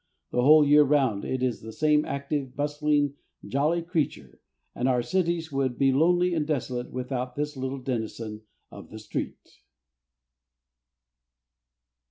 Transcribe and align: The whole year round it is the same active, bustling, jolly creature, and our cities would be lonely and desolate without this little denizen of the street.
The 0.31 0.41
whole 0.41 0.65
year 0.65 0.81
round 0.81 1.23
it 1.25 1.43
is 1.43 1.61
the 1.61 1.71
same 1.71 2.05
active, 2.05 2.55
bustling, 2.55 3.13
jolly 3.45 3.83
creature, 3.83 4.41
and 4.73 4.89
our 4.89 5.03
cities 5.03 5.51
would 5.51 5.77
be 5.77 5.91
lonely 5.91 6.33
and 6.33 6.47
desolate 6.47 6.89
without 6.89 7.35
this 7.35 7.55
little 7.55 7.77
denizen 7.77 8.41
of 8.71 8.89
the 8.89 8.97
street. 8.97 9.59